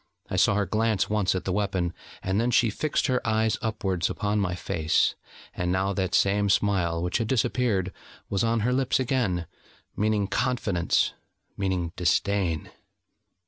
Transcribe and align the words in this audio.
I 0.31 0.35
saw 0.35 0.55
her 0.55 0.65
glance 0.65 1.11
once 1.11 1.35
at 1.35 1.45
the 1.45 1.53
weapon, 1.53 1.93
and 2.23 2.41
then 2.41 2.49
she 2.49 2.71
fixed 2.71 3.05
her 3.05 3.21
eyes 3.23 3.59
upwards 3.61 4.09
upon 4.09 4.39
my 4.39 4.55
face: 4.55 5.13
and 5.53 5.71
now 5.71 5.93
that 5.93 6.15
same 6.15 6.49
smile, 6.49 7.03
which 7.03 7.19
had 7.19 7.27
disappeared, 7.27 7.93
was 8.27 8.43
on 8.43 8.61
her 8.61 8.73
lips 8.73 8.99
again, 8.99 9.45
meaning 9.95 10.25
confidence, 10.25 11.13
meaning 11.55 11.91
disdain. 11.95 12.71